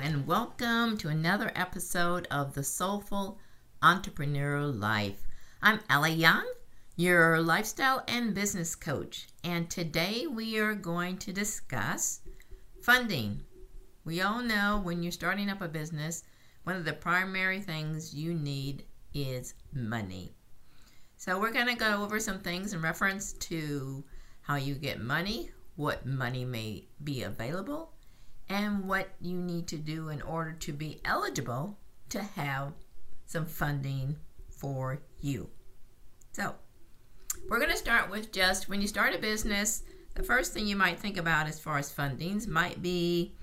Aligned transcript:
And 0.00 0.28
welcome 0.28 0.96
to 0.98 1.08
another 1.08 1.50
episode 1.56 2.28
of 2.30 2.54
The 2.54 2.62
Soulful 2.62 3.40
Entrepreneurial 3.82 4.78
Life. 4.78 5.26
I'm 5.60 5.80
Ella 5.90 6.10
Young, 6.10 6.46
your 6.94 7.40
lifestyle 7.40 8.04
and 8.06 8.32
business 8.32 8.76
coach, 8.76 9.26
and 9.42 9.68
today 9.68 10.28
we 10.28 10.56
are 10.58 10.74
going 10.74 11.16
to 11.18 11.32
discuss 11.32 12.20
funding. 12.80 13.40
We 14.04 14.20
all 14.20 14.40
know 14.40 14.80
when 14.84 15.02
you're 15.02 15.10
starting 15.10 15.50
up 15.50 15.62
a 15.62 15.68
business, 15.68 16.22
one 16.62 16.76
of 16.76 16.84
the 16.84 16.92
primary 16.92 17.60
things 17.60 18.14
you 18.14 18.34
need 18.34 18.84
is 19.14 19.54
money. 19.72 20.32
So, 21.16 21.40
we're 21.40 21.52
going 21.52 21.66
to 21.66 21.74
go 21.74 22.04
over 22.04 22.20
some 22.20 22.38
things 22.38 22.72
in 22.72 22.80
reference 22.80 23.32
to 23.32 24.04
how 24.42 24.54
you 24.54 24.76
get 24.76 25.00
money, 25.00 25.50
what 25.74 26.06
money 26.06 26.44
may 26.44 26.86
be 27.02 27.24
available, 27.24 27.94
and 28.48 28.84
what 28.88 29.08
you 29.20 29.36
need 29.38 29.66
to 29.68 29.76
do 29.76 30.08
in 30.08 30.22
order 30.22 30.52
to 30.52 30.72
be 30.72 31.00
eligible 31.04 31.78
to 32.10 32.22
have 32.22 32.72
some 33.26 33.46
funding 33.46 34.16
for 34.48 35.00
you. 35.20 35.48
So, 36.32 36.54
we're 37.48 37.58
going 37.58 37.70
to 37.70 37.76
start 37.76 38.10
with 38.10 38.32
just 38.32 38.68
when 38.68 38.80
you 38.80 38.88
start 38.88 39.14
a 39.14 39.18
business, 39.18 39.82
the 40.14 40.22
first 40.22 40.52
thing 40.52 40.66
you 40.66 40.76
might 40.76 40.98
think 40.98 41.16
about 41.16 41.46
as 41.46 41.60
far 41.60 41.78
as 41.78 41.92
fundings 41.92 42.46
might 42.48 42.82
be 42.82 43.34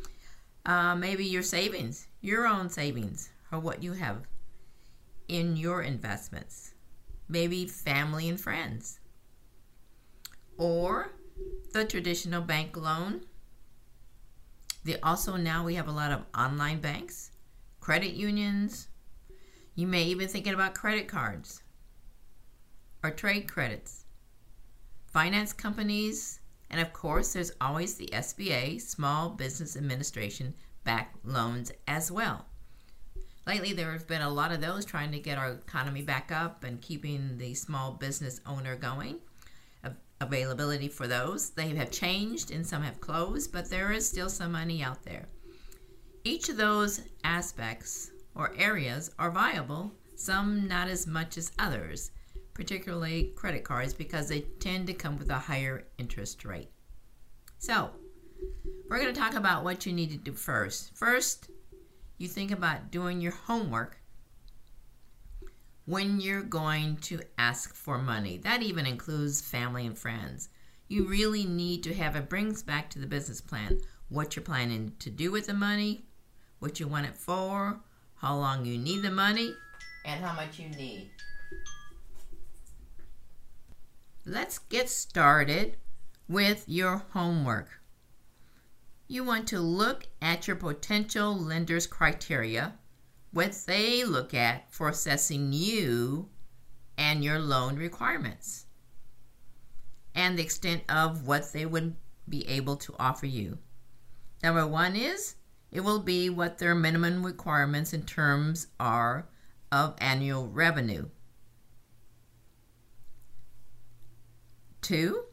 uh, 0.65 0.95
maybe 0.95 1.25
your 1.25 1.43
savings, 1.43 2.07
your 2.21 2.47
own 2.47 2.69
savings, 2.69 3.29
or 3.51 3.59
what 3.59 3.83
you 3.83 3.93
have 3.93 4.27
in 5.27 5.55
your 5.57 5.81
investments. 5.81 6.73
Maybe 7.27 7.65
family 7.65 8.29
and 8.29 8.39
friends. 8.39 8.99
Or 10.57 11.11
the 11.73 11.85
traditional 11.85 12.41
bank 12.41 12.77
loan 12.77 13.21
they 14.85 14.99
also 14.99 15.35
now 15.35 15.65
we 15.65 15.73
have 15.75 15.87
a 15.87 15.91
lot 15.91 16.11
of 16.11 16.25
online 16.37 16.79
banks, 16.79 17.31
credit 17.79 18.13
unions. 18.13 18.87
You 19.73 19.87
may 19.87 20.03
even 20.03 20.27
thinking 20.27 20.53
about 20.53 20.75
credit 20.75 21.07
cards 21.07 21.63
or 23.03 23.09
trade 23.09 23.51
credits, 23.51 24.05
finance 25.07 25.53
companies, 25.53 26.39
and 26.69 26.79
of 26.79 26.93
course 26.93 27.33
there's 27.33 27.51
always 27.59 27.95
the 27.95 28.09
SBA, 28.13 28.79
Small 28.79 29.29
Business 29.29 29.75
Administration 29.75 30.53
backed 30.83 31.25
loans 31.25 31.71
as 31.87 32.11
well. 32.11 32.45
Lately, 33.47 33.73
there 33.73 33.91
have 33.91 34.07
been 34.07 34.21
a 34.21 34.29
lot 34.29 34.51
of 34.51 34.61
those 34.61 34.85
trying 34.85 35.11
to 35.11 35.19
get 35.19 35.37
our 35.39 35.53
economy 35.53 36.03
back 36.03 36.31
up 36.31 36.63
and 36.63 36.81
keeping 36.81 37.37
the 37.39 37.55
small 37.55 37.91
business 37.91 38.39
owner 38.45 38.75
going 38.75 39.17
availability 40.21 40.87
for 40.87 41.07
those. 41.07 41.49
They 41.49 41.69
have 41.69 41.91
changed 41.91 42.51
and 42.51 42.65
some 42.65 42.81
have 42.83 43.01
closed, 43.01 43.51
but 43.51 43.69
there 43.69 43.91
is 43.91 44.07
still 44.07 44.29
some 44.29 44.51
money 44.51 44.83
out 44.83 45.03
there. 45.03 45.27
Each 46.23 46.49
of 46.49 46.57
those 46.57 47.01
aspects 47.23 48.11
or 48.33 48.53
areas 48.57 49.11
are 49.19 49.31
viable, 49.31 49.91
some 50.15 50.67
not 50.67 50.87
as 50.87 51.05
much 51.05 51.37
as 51.37 51.51
others, 51.59 52.11
particularly 52.53 53.33
credit 53.35 53.63
cards 53.63 53.93
because 53.93 54.27
they 54.27 54.41
tend 54.59 54.87
to 54.87 54.93
come 54.93 55.17
with 55.17 55.29
a 55.29 55.35
higher 55.35 55.85
interest 55.97 56.45
rate. 56.45 56.69
So, 57.57 57.91
we're 58.89 58.99
going 58.99 59.13
to 59.13 59.19
talk 59.19 59.35
about 59.35 59.63
what 59.63 59.85
you 59.85 59.93
need 59.93 60.11
to 60.11 60.17
do 60.17 60.33
first. 60.33 60.95
First, 60.95 61.49
you 62.17 62.27
think 62.27 62.51
about 62.51 62.91
doing 62.91 63.21
your 63.21 63.33
homework 63.33 63.97
when 65.85 66.19
you're 66.19 66.41
going 66.41 66.97
to 66.97 67.21
ask 67.37 67.75
for 67.75 67.97
money. 67.97 68.37
That 68.37 68.63
even 68.63 68.85
includes 68.85 69.41
family 69.41 69.85
and 69.85 69.97
friends. 69.97 70.49
You 70.87 71.07
really 71.07 71.45
need 71.45 71.83
to 71.83 71.93
have 71.93 72.15
it 72.15 72.29
brings 72.29 72.63
back 72.63 72.89
to 72.91 72.99
the 72.99 73.07
business 73.07 73.41
plan 73.41 73.79
what 74.09 74.35
you're 74.35 74.43
planning 74.43 74.93
to 74.99 75.09
do 75.09 75.31
with 75.31 75.47
the 75.47 75.53
money, 75.53 76.05
what 76.59 76.79
you 76.79 76.87
want 76.87 77.07
it 77.07 77.15
for, 77.15 77.79
how 78.15 78.35
long 78.35 78.65
you 78.65 78.77
need 78.77 79.01
the 79.01 79.11
money, 79.11 79.53
and 80.05 80.23
how 80.23 80.35
much 80.35 80.59
you 80.59 80.69
need. 80.69 81.09
Let's 84.25 84.57
get 84.57 84.89
started 84.89 85.77
with 86.27 86.63
your 86.67 87.03
homework. 87.11 87.69
You 89.07 89.23
want 89.23 89.47
to 89.49 89.59
look 89.59 90.07
at 90.21 90.47
your 90.47 90.55
potential 90.55 91.37
lender's 91.37 91.85
criteria 91.85 92.73
what 93.35 93.51
they 93.67 94.05
look 94.05 94.33
at 94.33 94.71
for 94.71 94.87
assessing 94.87 95.51
you 95.51 96.29
and 96.97 97.21
your 97.21 97.37
loan 97.37 97.75
requirements 97.75 98.65
and 100.15 100.37
the 100.37 100.41
extent 100.41 100.81
of 100.87 101.27
what 101.27 101.51
they 101.51 101.65
would 101.65 101.93
be 102.29 102.47
able 102.47 102.77
to 102.77 102.95
offer 102.97 103.25
you. 103.25 103.57
Number 104.41 104.65
one 104.65 104.95
is 104.95 105.35
it 105.69 105.81
will 105.81 105.99
be 105.99 106.29
what 106.29 106.59
their 106.59 106.73
minimum 106.73 107.25
requirements 107.25 107.91
in 107.91 108.03
terms 108.03 108.67
are 108.79 109.27
of 109.69 109.95
annual 109.97 110.47
revenue. 110.47 111.09
Two, 114.81 115.23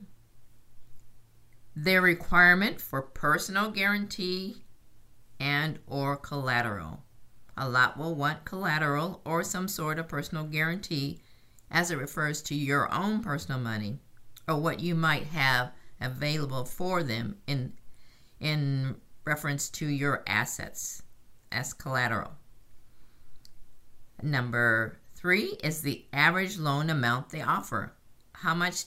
their 1.76 2.02
requirement 2.02 2.80
for 2.80 3.00
personal 3.00 3.70
guarantee 3.70 4.64
and 5.38 5.78
or 5.86 6.16
collateral. 6.16 7.04
A 7.56 7.68
lot 7.68 7.98
will 7.98 8.14
want 8.14 8.44
collateral 8.44 9.20
or 9.24 9.44
some 9.44 9.68
sort 9.68 9.98
of 9.98 10.08
personal 10.08 10.44
guarantee 10.44 11.20
as 11.70 11.90
it 11.90 11.98
refers 11.98 12.42
to 12.42 12.54
your 12.54 12.92
own 12.92 13.22
personal 13.22 13.60
money 13.60 13.98
or 14.48 14.56
what 14.58 14.80
you 14.80 14.94
might 14.94 15.26
have 15.26 15.72
available 16.00 16.64
for 16.64 17.02
them 17.02 17.36
in 17.46 17.72
in 18.40 18.96
reference 19.24 19.70
to 19.70 19.86
your 19.86 20.24
assets 20.26 21.02
as 21.52 21.72
collateral. 21.72 22.32
Number 24.20 24.98
3 25.14 25.58
is 25.62 25.82
the 25.82 26.04
average 26.12 26.58
loan 26.58 26.90
amount 26.90 27.30
they 27.30 27.42
offer. 27.42 27.92
How 28.32 28.54
much 28.54 28.86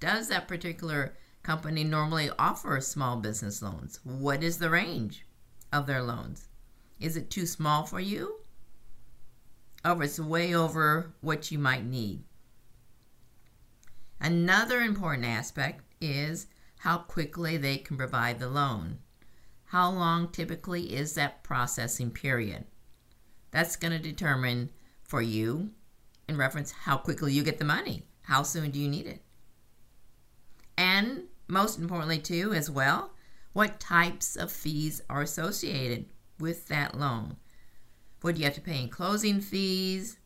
does 0.00 0.28
that 0.28 0.48
particular 0.48 1.14
company 1.42 1.84
normally 1.84 2.30
offer 2.38 2.80
small 2.80 3.16
business 3.16 3.62
loans? 3.62 4.00
What 4.02 4.42
is 4.42 4.58
the 4.58 4.70
range 4.70 5.24
of 5.72 5.86
their 5.86 6.02
loans? 6.02 6.47
Is 7.00 7.16
it 7.16 7.30
too 7.30 7.46
small 7.46 7.84
for 7.84 8.00
you? 8.00 8.36
Or 9.84 10.02
it's 10.02 10.18
way 10.18 10.54
over 10.54 11.14
what 11.20 11.50
you 11.50 11.58
might 11.58 11.84
need. 11.84 12.24
Another 14.20 14.80
important 14.80 15.24
aspect 15.24 15.84
is 16.00 16.48
how 16.80 16.98
quickly 16.98 17.56
they 17.56 17.78
can 17.78 17.96
provide 17.96 18.38
the 18.38 18.48
loan. 18.48 18.98
How 19.66 19.90
long 19.90 20.30
typically 20.30 20.94
is 20.94 21.14
that 21.14 21.44
processing 21.44 22.10
period? 22.10 22.64
That's 23.50 23.76
going 23.76 23.92
to 23.92 23.98
determine 23.98 24.70
for 25.02 25.22
you 25.22 25.70
in 26.28 26.36
reference 26.36 26.72
how 26.72 26.96
quickly 26.96 27.32
you 27.32 27.42
get 27.42 27.58
the 27.58 27.64
money. 27.64 28.04
How 28.22 28.42
soon 28.42 28.70
do 28.70 28.78
you 28.78 28.88
need 28.88 29.06
it? 29.06 29.22
And 30.76 31.24
most 31.48 31.78
importantly, 31.78 32.18
too, 32.18 32.52
as 32.52 32.70
well, 32.70 33.12
what 33.52 33.80
types 33.80 34.36
of 34.36 34.52
fees 34.52 35.02
are 35.08 35.22
associated 35.22 36.06
with 36.38 36.68
that 36.68 36.98
loan. 36.98 37.36
What 38.20 38.34
do 38.34 38.40
you 38.40 38.46
have 38.46 38.54
to 38.54 38.60
pay 38.60 38.82
in 38.82 38.88
closing 38.88 39.40
fees, 39.40 40.18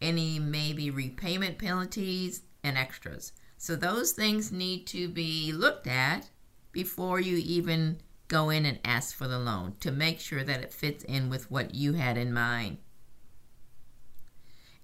any 0.00 0.38
maybe 0.38 0.90
repayment 0.90 1.58
penalties, 1.58 2.42
and 2.62 2.76
extras. 2.76 3.32
So 3.58 3.76
those 3.76 4.12
things 4.12 4.52
need 4.52 4.86
to 4.88 5.08
be 5.08 5.52
looked 5.52 5.86
at 5.86 6.30
before 6.72 7.20
you 7.20 7.36
even 7.36 7.98
go 8.28 8.50
in 8.50 8.64
and 8.64 8.78
ask 8.84 9.14
for 9.14 9.28
the 9.28 9.38
loan 9.38 9.74
to 9.80 9.92
make 9.92 10.18
sure 10.18 10.42
that 10.42 10.62
it 10.62 10.72
fits 10.72 11.04
in 11.04 11.28
with 11.28 11.50
what 11.50 11.74
you 11.74 11.92
had 11.92 12.16
in 12.16 12.32
mind. 12.32 12.78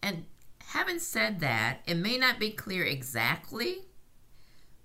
And 0.02 0.26
having 0.66 0.98
said 0.98 1.40
that, 1.40 1.80
it 1.86 1.96
may 1.96 2.18
not 2.18 2.38
be 2.38 2.50
clear 2.50 2.84
exactly 2.84 3.78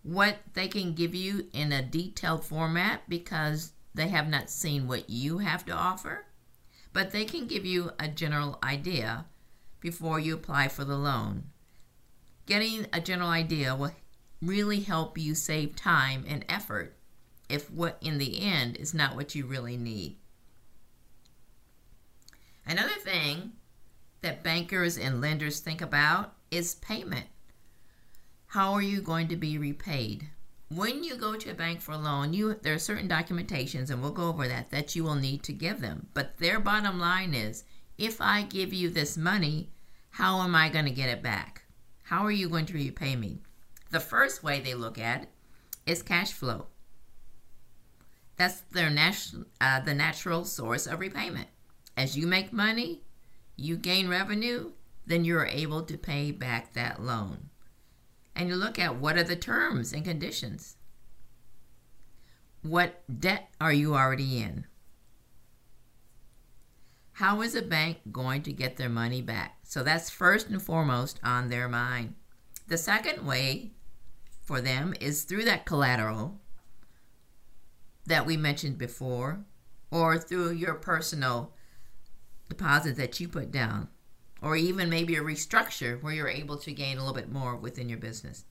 what 0.01 0.37
they 0.53 0.67
can 0.67 0.93
give 0.93 1.13
you 1.13 1.47
in 1.53 1.71
a 1.71 1.81
detailed 1.81 2.43
format 2.45 3.01
because 3.07 3.73
they 3.93 4.07
have 4.07 4.27
not 4.27 4.49
seen 4.49 4.87
what 4.87 5.09
you 5.09 5.39
have 5.39 5.65
to 5.65 5.71
offer, 5.71 6.25
but 6.91 7.11
they 7.11 7.25
can 7.25 7.47
give 7.47 7.65
you 7.65 7.91
a 7.99 8.07
general 8.07 8.59
idea 8.63 9.25
before 9.79 10.19
you 10.19 10.33
apply 10.33 10.67
for 10.67 10.83
the 10.83 10.97
loan. 10.97 11.43
Getting 12.45 12.87
a 12.91 12.99
general 12.99 13.29
idea 13.29 13.75
will 13.75 13.91
really 14.41 14.81
help 14.81 15.17
you 15.17 15.35
save 15.35 15.75
time 15.75 16.25
and 16.27 16.45
effort 16.49 16.97
if 17.49 17.69
what 17.69 17.97
in 18.01 18.17
the 18.17 18.41
end 18.41 18.77
is 18.77 18.93
not 18.93 19.15
what 19.15 19.35
you 19.35 19.45
really 19.45 19.77
need. 19.77 20.17
Another 22.65 22.95
thing 23.03 23.53
that 24.21 24.43
bankers 24.43 24.97
and 24.97 25.21
lenders 25.21 25.59
think 25.59 25.81
about 25.81 26.33
is 26.49 26.75
payment. 26.75 27.27
How 28.47 28.73
are 28.73 28.81
you 28.81 29.01
going 29.01 29.27
to 29.27 29.35
be 29.35 29.57
repaid? 29.57 30.29
When 30.69 31.03
you 31.03 31.15
go 31.15 31.35
to 31.35 31.51
a 31.51 31.53
bank 31.53 31.81
for 31.81 31.91
a 31.91 31.97
loan, 31.97 32.33
you 32.33 32.55
there 32.61 32.73
are 32.73 32.79
certain 32.79 33.07
documentations, 33.07 33.89
and 33.89 34.01
we'll 34.01 34.11
go 34.11 34.29
over 34.29 34.47
that 34.47 34.71
that 34.71 34.95
you 34.95 35.03
will 35.03 35.15
need 35.15 35.43
to 35.43 35.53
give 35.53 35.81
them. 35.81 36.07
But 36.13 36.37
their 36.37 36.59
bottom 36.59 36.99
line 36.99 37.33
is, 37.33 37.63
if 37.97 38.19
I 38.19 38.43
give 38.43 38.73
you 38.73 38.89
this 38.89 39.17
money, 39.17 39.69
how 40.11 40.41
am 40.41 40.55
I 40.55 40.69
going 40.69 40.85
to 40.85 40.91
get 40.91 41.09
it 41.09 41.23
back? 41.23 41.63
How 42.03 42.25
are 42.25 42.31
you 42.31 42.49
going 42.49 42.65
to 42.67 42.73
repay 42.73 43.15
me? 43.15 43.41
The 43.91 43.99
first 43.99 44.43
way 44.43 44.59
they 44.59 44.73
look 44.73 44.97
at 44.97 45.23
it 45.23 45.29
is 45.85 46.01
cash 46.01 46.31
flow. 46.31 46.67
That's 48.37 48.61
their 48.61 48.89
nat- 48.89 49.33
uh, 49.61 49.79
the 49.81 49.93
natural 49.93 50.45
source 50.45 50.87
of 50.87 50.99
repayment. 50.99 51.47
As 51.95 52.17
you 52.17 52.25
make 52.25 52.51
money, 52.51 53.01
you 53.55 53.77
gain 53.77 54.07
revenue, 54.07 54.71
then 55.05 55.25
you're 55.25 55.45
able 55.45 55.83
to 55.83 55.97
pay 55.97 56.31
back 56.31 56.73
that 56.73 57.01
loan. 57.01 57.49
And 58.35 58.49
you 58.49 58.55
look 58.55 58.79
at 58.79 58.95
what 58.95 59.17
are 59.17 59.23
the 59.23 59.35
terms 59.35 59.93
and 59.93 60.03
conditions. 60.03 60.77
What 62.61 63.03
debt 63.19 63.49
are 63.59 63.73
you 63.73 63.93
already 63.95 64.41
in? 64.41 64.65
How 67.13 67.41
is 67.41 67.53
a 67.53 67.61
bank 67.61 67.97
going 68.11 68.41
to 68.43 68.51
get 68.53 68.77
their 68.77 68.89
money 68.89 69.21
back? 69.21 69.57
So 69.63 69.83
that's 69.83 70.09
first 70.09 70.49
and 70.49 70.61
foremost 70.61 71.19
on 71.23 71.49
their 71.49 71.69
mind. 71.69 72.15
The 72.67 72.77
second 72.77 73.25
way 73.25 73.73
for 74.41 74.61
them 74.61 74.93
is 74.99 75.23
through 75.23 75.45
that 75.45 75.65
collateral 75.65 76.39
that 78.05 78.25
we 78.25 78.35
mentioned 78.35 78.77
before 78.77 79.45
or 79.91 80.17
through 80.17 80.51
your 80.51 80.73
personal 80.73 81.53
deposit 82.49 82.97
that 82.97 83.19
you 83.19 83.27
put 83.27 83.51
down 83.51 83.89
or 84.43 84.57
even 84.57 84.89
maybe 84.89 85.15
a 85.15 85.21
restructure 85.21 86.03
where 86.03 86.13
you're 86.13 86.27
able 86.27 86.57
to 86.57 86.73
gain 86.73 86.97
a 86.97 86.99
little 86.99 87.15
bit 87.15 87.31
more 87.31 87.55
within 87.55 87.87
your 87.87 87.97
business. 87.97 88.43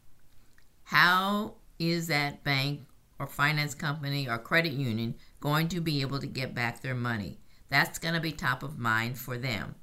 How 0.85 1.57
is 1.79 2.07
that 2.07 2.43
bank 2.43 2.81
or 3.19 3.27
finance 3.27 3.75
company 3.75 4.27
or 4.27 4.39
credit 4.39 4.73
union 4.73 5.15
going 5.41 5.69
to 5.69 5.81
be 5.83 6.01
able 6.01 6.19
to 6.19 6.27
get 6.27 6.55
back 6.55 6.81
their 6.81 6.95
money? 6.95 7.39
That's 7.69 7.99
going 7.99 8.15
to 8.15 8.21
be 8.21 8.33
top 8.33 8.63
of 8.63 8.79
mind 8.79 9.19
for 9.19 9.37
them. 9.37 9.75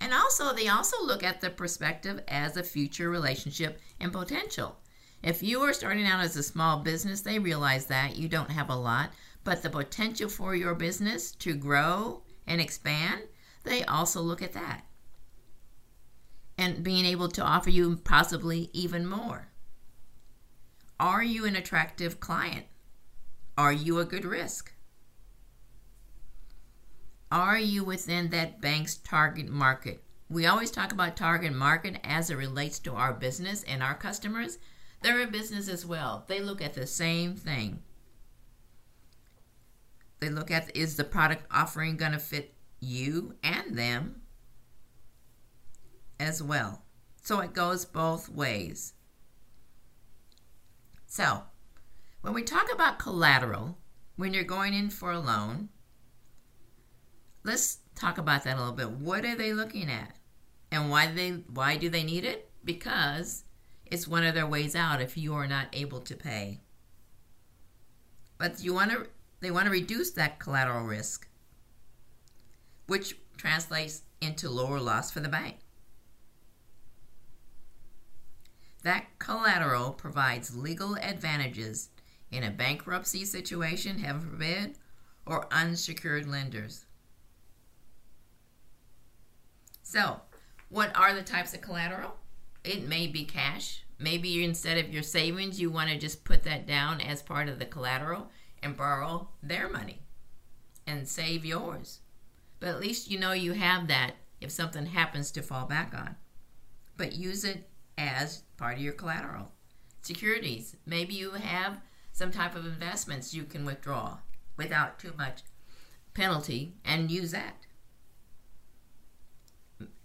And 0.00 0.12
also, 0.12 0.52
they 0.52 0.68
also 0.68 1.04
look 1.04 1.24
at 1.24 1.40
the 1.40 1.50
perspective 1.50 2.20
as 2.28 2.56
a 2.56 2.62
future 2.62 3.10
relationship 3.10 3.80
and 3.98 4.12
potential. 4.12 4.76
If 5.22 5.42
you 5.42 5.62
are 5.62 5.72
starting 5.72 6.06
out 6.06 6.20
as 6.20 6.36
a 6.36 6.42
small 6.42 6.78
business, 6.78 7.22
they 7.22 7.40
realize 7.40 7.86
that 7.86 8.16
you 8.16 8.28
don't 8.28 8.50
have 8.50 8.70
a 8.70 8.76
lot, 8.76 9.10
but 9.42 9.62
the 9.62 9.70
potential 9.70 10.28
for 10.28 10.54
your 10.54 10.74
business 10.74 11.32
to 11.32 11.54
grow 11.54 12.22
and 12.46 12.60
expand, 12.60 13.22
they 13.66 13.84
also 13.84 14.20
look 14.20 14.40
at 14.40 14.54
that. 14.54 14.86
And 16.56 16.82
being 16.82 17.04
able 17.04 17.28
to 17.28 17.42
offer 17.42 17.68
you 17.68 17.96
possibly 17.96 18.70
even 18.72 19.06
more. 19.06 19.48
Are 20.98 21.22
you 21.22 21.44
an 21.44 21.56
attractive 21.56 22.20
client? 22.20 22.64
Are 23.58 23.72
you 23.72 23.98
a 23.98 24.04
good 24.04 24.24
risk? 24.24 24.72
Are 27.30 27.58
you 27.58 27.84
within 27.84 28.30
that 28.30 28.60
bank's 28.60 28.96
target 28.96 29.48
market? 29.48 30.02
We 30.30 30.46
always 30.46 30.70
talk 30.70 30.92
about 30.92 31.16
target 31.16 31.52
market 31.52 31.98
as 32.02 32.30
it 32.30 32.36
relates 32.36 32.78
to 32.80 32.94
our 32.94 33.12
business 33.12 33.62
and 33.64 33.82
our 33.82 33.94
customers. 33.94 34.58
They're 35.02 35.22
a 35.22 35.26
business 35.26 35.68
as 35.68 35.84
well. 35.84 36.24
They 36.26 36.40
look 36.40 36.62
at 36.62 36.74
the 36.74 36.86
same 36.86 37.34
thing. 37.34 37.82
They 40.20 40.30
look 40.30 40.50
at 40.50 40.74
is 40.74 40.96
the 40.96 41.04
product 41.04 41.44
offering 41.50 41.96
going 41.96 42.12
to 42.12 42.18
fit 42.18 42.55
you 42.86 43.34
and 43.42 43.76
them 43.76 44.22
as 46.18 46.42
well. 46.42 46.82
So 47.22 47.40
it 47.40 47.52
goes 47.52 47.84
both 47.84 48.28
ways. 48.28 48.94
So, 51.06 51.42
when 52.20 52.34
we 52.34 52.42
talk 52.42 52.72
about 52.72 52.98
collateral, 52.98 53.78
when 54.16 54.34
you're 54.34 54.44
going 54.44 54.74
in 54.74 54.90
for 54.90 55.12
a 55.12 55.18
loan, 55.18 55.68
let's 57.44 57.78
talk 57.94 58.18
about 58.18 58.44
that 58.44 58.56
a 58.56 58.58
little 58.58 58.72
bit. 58.72 58.90
What 58.90 59.24
are 59.24 59.36
they 59.36 59.52
looking 59.52 59.90
at? 59.90 60.16
And 60.70 60.90
why 60.90 61.06
they 61.06 61.30
why 61.30 61.76
do 61.76 61.88
they 61.88 62.02
need 62.02 62.24
it? 62.24 62.50
Because 62.64 63.44
it's 63.86 64.08
one 64.08 64.24
of 64.24 64.34
their 64.34 64.46
ways 64.46 64.74
out 64.74 65.00
if 65.00 65.16
you 65.16 65.34
are 65.34 65.46
not 65.46 65.68
able 65.72 66.00
to 66.00 66.16
pay. 66.16 66.60
But 68.38 68.62
you 68.62 68.74
want 68.74 68.90
to 68.90 69.06
they 69.40 69.50
want 69.50 69.66
to 69.66 69.70
reduce 69.70 70.10
that 70.12 70.38
collateral 70.38 70.84
risk, 70.84 71.28
which 72.86 73.16
translates 73.36 74.02
into 74.20 74.48
lower 74.48 74.80
loss 74.80 75.10
for 75.10 75.20
the 75.20 75.28
bank. 75.28 75.56
That 78.82 79.06
collateral 79.18 79.92
provides 79.92 80.56
legal 80.56 80.96
advantages 80.96 81.88
in 82.30 82.44
a 82.44 82.50
bankruptcy 82.50 83.24
situation, 83.24 83.98
heaven 83.98 84.20
forbid, 84.20 84.78
or 85.26 85.48
unsecured 85.52 86.28
lenders. 86.28 86.86
So, 89.82 90.20
what 90.68 90.96
are 90.96 91.14
the 91.14 91.22
types 91.22 91.54
of 91.54 91.60
collateral? 91.60 92.16
It 92.64 92.86
may 92.88 93.06
be 93.06 93.24
cash. 93.24 93.84
Maybe 93.98 94.44
instead 94.44 94.78
of 94.78 94.92
your 94.92 95.02
savings, 95.02 95.60
you 95.60 95.70
want 95.70 95.90
to 95.90 95.98
just 95.98 96.24
put 96.24 96.42
that 96.42 96.66
down 96.66 97.00
as 97.00 97.22
part 97.22 97.48
of 97.48 97.58
the 97.58 97.64
collateral 97.64 98.30
and 98.62 98.76
borrow 98.76 99.28
their 99.42 99.68
money 99.68 100.02
and 100.86 101.08
save 101.08 101.44
yours. 101.44 102.00
But 102.60 102.70
at 102.70 102.80
least 102.80 103.10
you 103.10 103.18
know 103.18 103.32
you 103.32 103.52
have 103.52 103.88
that 103.88 104.12
if 104.40 104.50
something 104.50 104.86
happens 104.86 105.30
to 105.32 105.42
fall 105.42 105.66
back 105.66 105.94
on. 105.94 106.16
But 106.96 107.12
use 107.12 107.44
it 107.44 107.68
as 107.98 108.42
part 108.56 108.76
of 108.76 108.82
your 108.82 108.92
collateral. 108.92 109.52
Securities, 110.02 110.76
maybe 110.86 111.14
you 111.14 111.32
have 111.32 111.80
some 112.12 112.30
type 112.30 112.54
of 112.54 112.64
investments 112.64 113.34
you 113.34 113.44
can 113.44 113.64
withdraw 113.64 114.18
without 114.56 114.98
too 114.98 115.12
much 115.18 115.42
penalty 116.14 116.74
and 116.84 117.10
use 117.10 117.32
that. 117.32 117.56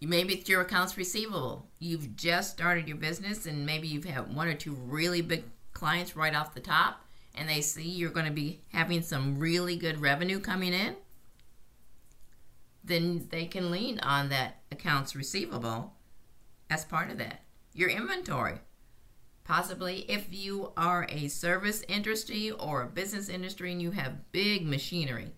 Maybe 0.01 0.33
it's 0.33 0.50
your 0.50 0.62
accounts 0.62 0.97
receivable. 0.97 1.68
You've 1.80 2.15
just 2.15 2.51
started 2.51 2.88
your 2.88 2.97
business 2.97 3.45
and 3.45 3.65
maybe 3.65 3.88
you've 3.88 4.06
had 4.06 4.36
one 4.36 4.47
or 4.47 4.54
two 4.54 4.74
really 4.74 5.21
big 5.21 5.44
clients 5.71 6.15
right 6.15 6.36
off 6.36 6.54
the 6.54 6.59
top 6.59 7.06
and 7.36 7.47
they 7.47 7.62
see 7.62 7.88
you're 7.88 8.09
going 8.09 8.25
to 8.25 8.31
be 8.31 8.59
having 8.74 9.01
some 9.01 9.39
really 9.39 9.77
good 9.77 10.01
revenue 10.01 10.39
coming 10.39 10.74
in, 10.74 10.95
then 12.83 13.28
they 13.30 13.45
can 13.45 13.72
lean 13.72 14.00
on 14.00 14.30
that 14.30 14.62
accounts 14.72 15.16
receivable 15.16 15.94
as 16.69 16.86
part 16.86 17.12
of 17.12 17.18
that. 17.18 17.44
Your 17.74 17.89
inventory. 17.89 18.60
Possibly 19.44 20.06
if 20.10 20.28
you 20.31 20.72
are 20.78 21.07
a 21.10 21.28
service 21.28 21.83
industry 21.88 22.51
or 22.51 22.83
a 22.83 22.88
business 22.88 23.30
industry 23.30 23.72
and 23.72 23.81
you 23.81 23.92
have 23.92 24.31
big 24.31 24.66
machinery 24.66 25.31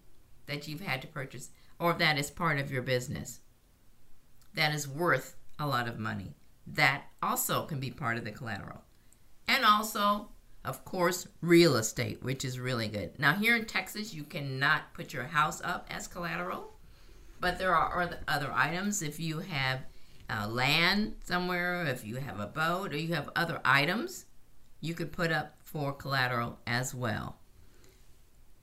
that 0.46 0.68
you've 0.68 0.82
had 0.82 1.02
to 1.02 1.08
purchase, 1.08 1.50
or 1.80 1.94
that 1.94 2.18
is 2.18 2.30
part 2.30 2.60
of 2.60 2.72
your 2.72 2.82
business 2.82 3.40
that 4.54 4.74
is 4.74 4.88
worth 4.88 5.36
a 5.58 5.68
lot 5.68 5.88
of 5.88 5.98
money. 5.98 6.36
That 6.68 7.06
also 7.22 7.66
can 7.66 7.80
be 7.80 7.90
part 7.90 8.18
of 8.18 8.26
the 8.26 8.32
collateral. 8.32 8.82
And 9.48 9.66
also 9.66 10.30
of 10.66 10.86
course, 10.86 11.28
real 11.42 11.76
estate, 11.76 12.24
which 12.24 12.46
is 12.46 12.60
really 12.60 12.88
good. 12.88 13.20
Now, 13.20 13.34
here 13.34 13.56
in 13.56 13.66
Texas, 13.66 14.14
you 14.14 14.24
cannot 14.24 14.94
put 14.94 15.12
your 15.12 15.26
house 15.26 15.62
up 15.62 15.88
as 15.90 16.08
collateral, 16.08 16.73
but 17.44 17.60
there 17.60 17.76
are 17.76 18.10
other 18.28 18.52
items. 18.52 19.04
If 19.04 19.20
you 19.20 19.40
have 19.40 19.82
uh, 20.30 20.48
land 20.48 21.18
somewhere, 21.24 21.86
if 21.86 22.04
you 22.04 22.16
have 22.16 22.40
a 22.40 22.48
boat, 22.48 22.94
or 22.94 22.98
you 22.98 23.14
have 23.14 23.30
other 23.36 23.62
items, 23.64 24.26
you 24.82 24.96
could 24.96 25.12
put 25.12 25.32
up 25.32 25.56
for 25.64 25.94
collateral 25.94 26.58
as 26.66 26.96
well. 26.96 27.38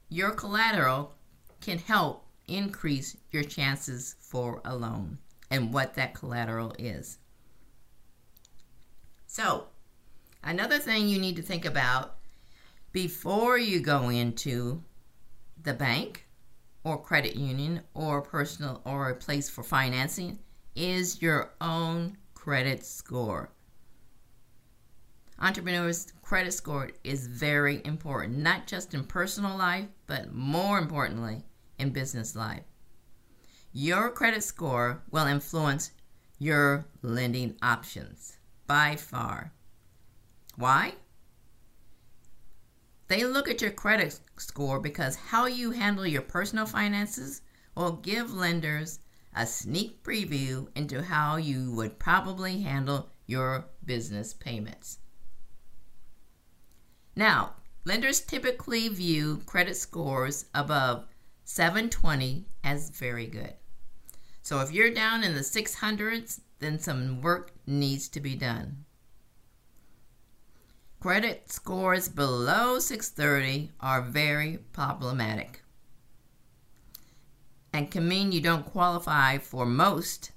Your 0.09 0.33
collateral 0.33 1.15
can 1.61 1.79
help 1.79 2.27
increase 2.49 3.17
your 3.31 3.45
chances 3.45 4.17
for 4.19 4.61
a 4.65 4.75
loan 4.75 5.19
and 5.49 5.73
what 5.73 5.95
that 5.95 6.15
collateral 6.15 6.75
is. 6.79 7.19
So, 9.29 9.67
Another 10.43 10.79
thing 10.79 11.09
you 11.09 11.19
need 11.19 11.37
to 11.37 11.43
think 11.43 11.65
about 11.65 12.17
before 12.93 13.59
you 13.59 13.81
go 13.81 14.09
into 14.09 14.83
the 15.63 15.75
bank 15.75 16.27
or 16.85 17.01
credit 17.01 17.37
union 17.37 17.83
or 17.95 18.23
personal 18.23 18.81
or 18.85 19.11
a 19.11 19.15
place 19.15 19.49
for 19.49 19.63
financing 19.63 20.39
is 20.75 21.21
your 21.21 21.53
own 21.61 22.17
credit 22.35 22.85
score. 22.85 23.51
Entrepreneurs' 25.39 26.13
credit 26.23 26.53
score 26.53 26.91
is 27.03 27.27
very 27.27 27.81
important, 27.85 28.39
not 28.39 28.67
just 28.67 28.93
in 28.93 29.05
personal 29.05 29.57
life, 29.57 29.87
but 30.07 30.33
more 30.35 30.79
importantly, 30.79 31.43
in 31.79 31.91
business 31.91 32.37
life. 32.37 32.65
Your 33.73 34.11
credit 34.11 34.43
score 34.45 35.03
will 35.11 35.27
influence 35.27 35.93
your 36.39 36.87
lending 37.03 37.57
options 37.63 38.37
by 38.67 38.97
far. 38.97 39.53
Why? 40.57 40.95
They 43.11 43.25
look 43.25 43.49
at 43.49 43.61
your 43.61 43.73
credit 43.73 44.21
score 44.37 44.79
because 44.79 45.17
how 45.17 45.47
you 45.47 45.73
handle 45.73 46.07
your 46.07 46.23
personal 46.23 46.65
finances 46.65 47.43
will 47.75 47.95
give 47.95 48.33
lenders 48.33 49.01
a 49.35 49.49
sneak 49.49 50.05
preview 50.05 50.69
into 50.77 51.03
how 51.03 51.35
you 51.35 51.73
would 51.73 51.99
probably 51.99 52.61
handle 52.61 53.11
your 53.27 53.67
business 53.85 54.33
payments. 54.33 55.01
Now, 57.17 57.55
lenders 57.85 58.21
typically 58.21 58.87
view 58.89 59.43
credit 59.45 59.77
scores 59.77 60.45
above 60.55 61.09
720 61.43 62.47
as 62.63 62.91
very 62.91 63.27
good. 63.27 63.55
So 64.41 64.61
if 64.61 64.71
you're 64.71 64.95
down 64.95 65.25
in 65.25 65.35
the 65.35 65.41
600s, 65.41 66.43
then 66.61 66.79
some 66.79 67.21
work 67.23 67.51
needs 67.67 68.09
to 68.11 68.21
be 68.21 68.37
done. 68.37 68.85
Credit 71.01 71.51
scores 71.51 72.09
below 72.09 72.79
630 72.79 73.71
are 73.81 74.03
very 74.03 74.59
problematic 74.73 75.63
and 77.73 77.91
can 77.91 78.07
mean 78.07 78.33
you 78.33 78.41
don't 78.41 78.67
qualify 78.67 79.39
for 79.39 79.65
most 79.65 80.33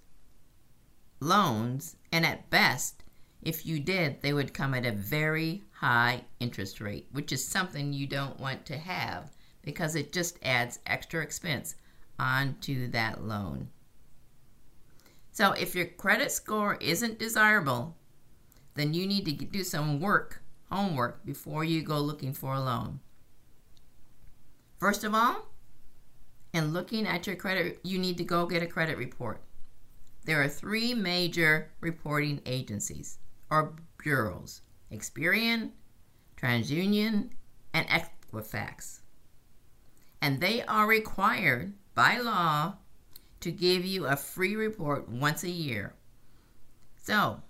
loans, 1.20 1.96
and 2.12 2.26
at 2.26 2.50
best, 2.50 3.04
if 3.42 3.66
you 3.66 3.80
did, 3.80 4.22
they 4.22 4.34
would 4.34 4.54
come 4.54 4.74
at 4.74 4.86
a 4.86 4.92
very 4.92 5.64
high 5.72 6.24
interest 6.40 6.80
rate, 6.80 7.08
which 7.12 7.32
is 7.32 7.46
something 7.46 7.92
you 7.92 8.08
don't 8.08 8.40
want 8.40 8.66
to 8.66 8.78
have 8.78 9.32
because 9.62 9.96
it 9.96 10.14
just 10.14 10.38
adds 10.44 10.80
extra 10.86 11.22
expense 11.22 11.76
onto 12.20 12.88
that 12.90 13.24
loan. 13.24 13.70
So, 15.32 15.54
if 15.54 15.74
your 15.74 15.88
credit 15.88 16.32
score 16.32 16.76
isn't 16.76 17.18
desirable, 17.18 17.96
then 18.76 18.94
you 18.94 19.08
need 19.08 19.26
to 19.26 19.32
do 19.32 19.64
some 19.64 20.00
work, 20.00 20.43
homework, 20.72 21.26
before 21.26 21.64
you 21.64 21.82
go 21.82 22.00
looking 22.00 22.34
for 22.34 22.54
a 22.54 22.60
loan. 22.60 23.00
First 24.80 25.04
of 25.04 25.14
all, 25.14 25.48
in 26.54 26.74
looking 26.74 27.08
at 27.08 27.26
your 27.26 27.36
credit, 27.36 27.80
you 27.84 27.98
need 27.98 28.18
to 28.18 28.24
go 28.24 28.46
get 28.46 28.64
a 28.64 28.68
credit 28.68 28.98
report. 28.98 29.42
There 30.26 30.42
are 30.42 30.50
three 30.50 30.94
major 30.94 31.72
reporting 31.82 32.42
agencies 32.46 33.18
or 33.50 33.74
bureaus 33.98 34.62
Experian, 34.92 35.72
TransUnion, 36.38 37.32
and 37.74 37.88
Equifax. 37.88 39.00
And 40.22 40.40
they 40.40 40.64
are 40.64 40.88
required 40.88 41.74
by 41.96 42.20
law 42.20 42.76
to 43.40 43.52
give 43.52 43.84
you 43.84 44.06
a 44.06 44.16
free 44.16 44.56
report 44.56 45.10
once 45.10 45.44
a 45.44 45.50
year. 45.50 45.96
So, 47.02 47.42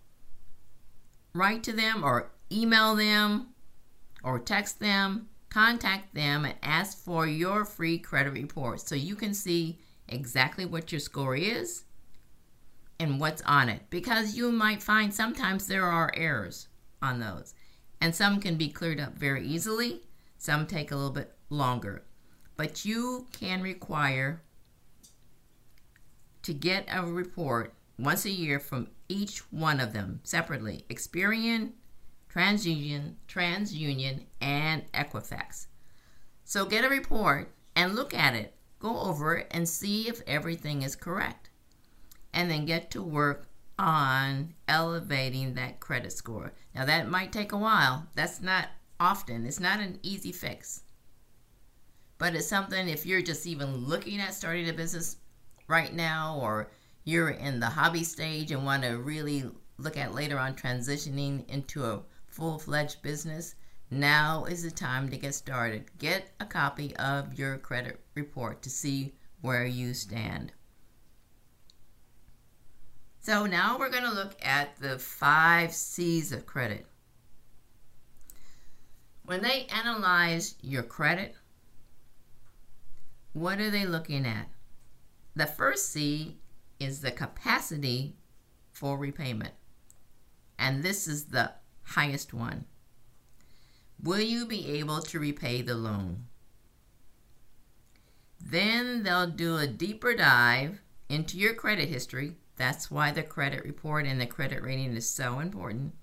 write 1.34 1.64
to 1.64 1.74
them 1.74 2.04
or 2.04 2.32
email 2.54 2.96
them 2.96 3.48
or 4.24 4.40
text 4.40 4.80
them, 4.80 5.28
contact 5.50 6.14
them, 6.14 6.46
and 6.46 6.56
ask 6.62 6.98
for 6.98 7.28
your 7.28 7.66
free 7.66 7.98
credit 7.98 8.32
report 8.32 8.80
so 8.80 8.96
you 8.96 9.16
can 9.16 9.34
see 9.34 9.80
exactly 10.08 10.66
what 10.66 10.92
your 10.92 11.00
score 11.00 11.36
is 11.36 11.84
and 13.00 13.20
what's 13.20 13.42
on 13.44 13.70
it. 13.70 13.82
Because 13.90 14.36
you 14.36 14.52
might 14.52 14.84
find 14.84 15.14
sometimes 15.14 15.68
there 15.68 15.86
are 15.86 16.12
errors 16.16 16.68
on 17.02 17.20
those, 17.20 17.54
and 18.00 18.16
some 18.16 18.40
can 18.40 18.56
be 18.56 18.70
cleared 18.70 19.00
up 19.00 19.18
very 19.18 19.46
easily, 19.46 20.02
some 20.38 20.66
take 20.66 20.92
a 20.92 20.96
little 20.96 21.12
bit 21.12 21.36
longer. 21.50 22.04
But 22.56 22.86
you 22.86 23.28
can 23.32 23.62
require 23.62 24.42
to 26.44 26.54
get 26.54 26.86
a 26.92 27.04
report 27.06 27.74
once 27.98 28.26
a 28.26 28.30
year 28.30 28.60
from 28.60 28.88
each 29.08 29.40
one 29.52 29.80
of 29.80 29.94
them 29.94 30.20
separately 30.24 30.86
Experian, 30.90 31.72
TransUnion, 32.34 33.14
TransUnion, 33.28 34.24
and 34.42 34.92
Equifax. 34.92 35.68
So 36.44 36.66
get 36.66 36.84
a 36.84 36.90
report 36.90 37.52
and 37.76 37.96
look 37.96 38.14
at 38.14 38.34
it, 38.34 38.56
go 38.80 39.00
over 39.00 39.38
it, 39.38 39.48
and 39.52 39.70
see 39.70 40.08
if 40.08 40.22
everything 40.26 40.82
is 40.82 40.96
correct. 40.96 41.50
And 42.34 42.50
then 42.50 42.66
get 42.66 42.90
to 42.92 43.04
work 43.04 43.48
on 43.78 44.54
elevating 44.68 45.54
that 45.54 45.80
credit 45.80 46.12
score. 46.12 46.54
Now, 46.74 46.86
that 46.86 47.10
might 47.10 47.32
take 47.32 47.52
a 47.52 47.58
while. 47.58 48.08
That's 48.16 48.42
not 48.42 48.70
often, 49.00 49.46
it's 49.46 49.60
not 49.60 49.80
an 49.80 50.00
easy 50.02 50.32
fix. 50.32 50.82
But 52.18 52.36
it's 52.36 52.48
something 52.48 52.88
if 52.88 53.06
you're 53.06 53.22
just 53.22 53.46
even 53.46 53.76
looking 53.76 54.20
at 54.20 54.34
starting 54.34 54.70
a 54.70 54.74
business 54.74 55.18
right 55.68 55.94
now 55.94 56.40
or 56.42 56.72
you're 57.04 57.30
in 57.30 57.60
the 57.60 57.68
hobby 57.68 58.04
stage 58.04 58.52
and 58.52 58.66
want 58.66 58.84
to 58.84 58.98
really 58.98 59.44
look 59.78 59.98
at 59.98 60.14
later 60.14 60.40
on 60.40 60.56
transitioning 60.56 61.48
into 61.50 61.84
a 61.84 62.02
full 62.34 62.58
fledged 62.58 63.02
business, 63.04 63.54
now 63.92 64.46
is 64.46 64.64
the 64.64 64.72
time 64.72 65.10
to 65.10 65.18
get 65.18 65.36
started. 65.36 65.86
Get 66.00 66.32
a 66.40 66.46
copy 66.46 66.96
of 66.96 67.38
your 67.38 67.58
credit 67.60 68.00
report 68.16 68.64
to 68.64 68.72
see 68.72 69.14
where 69.42 69.66
you 69.66 69.94
stand. 69.94 70.52
So 73.20 73.46
now 73.46 73.78
we're 73.78 73.92
going 73.92 74.04
to 74.04 74.12
look 74.12 74.36
at 74.42 74.76
the 74.78 74.98
five 74.98 75.74
C's 75.74 76.32
of 76.32 76.48
credit. 76.48 76.88
When 79.26 79.44
they 79.44 79.68
analyze 79.68 80.56
your 80.62 80.84
credit, 80.84 81.36
what 83.34 83.60
are 83.60 83.70
they 83.70 83.86
looking 83.86 84.26
at? 84.26 84.50
The 85.36 85.46
first 85.46 85.90
C 85.90 86.40
is 86.80 87.02
the 87.02 87.12
capacity 87.12 88.16
for 88.72 88.98
repayment. 88.98 89.54
And 90.58 90.84
this 90.84 91.08
is 91.08 91.26
the 91.26 91.54
highest 91.84 92.34
one. 92.34 92.66
Will 94.02 94.20
you 94.20 94.46
be 94.46 94.68
able 94.80 95.02
to 95.02 95.20
repay 95.20 95.62
the 95.62 95.76
loan? 95.76 96.26
Then 98.40 99.04
they'll 99.04 99.30
do 99.30 99.58
a 99.58 99.68
deeper 99.68 100.14
dive 100.14 100.82
into 101.08 101.38
your 101.38 101.54
credit 101.54 101.88
history. 101.88 102.36
That's 102.58 102.92
why 102.92 103.12
the 103.12 103.24
credit 103.24 103.64
report 103.64 104.06
and 104.06 104.20
the 104.20 104.26
credit 104.26 104.62
rating 104.62 104.96
is 104.96 105.10
so 105.10 105.40
important. 105.40 105.94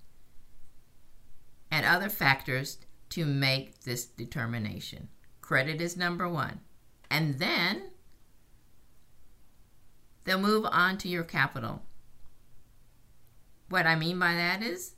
And 1.69 1.85
other 1.85 2.09
factors 2.09 2.79
to 3.09 3.25
make 3.25 3.81
this 3.81 4.05
determination. 4.05 5.09
Credit 5.41 5.79
is 5.81 5.95
number 5.95 6.27
one. 6.27 6.61
And 7.09 7.39
then 7.39 7.91
they'll 10.23 10.39
move 10.39 10.65
on 10.65 10.97
to 10.99 11.07
your 11.07 11.23
capital. 11.23 11.83
What 13.69 13.85
I 13.85 13.95
mean 13.95 14.17
by 14.19 14.33
that 14.33 14.61
is 14.61 14.95